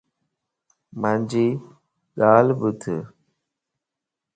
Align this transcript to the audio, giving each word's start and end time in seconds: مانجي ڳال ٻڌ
مانجي 1.01 1.47
ڳال 2.19 2.45
ٻڌ 2.59 2.81